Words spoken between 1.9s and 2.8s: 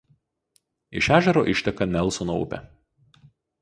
Nelsono upė.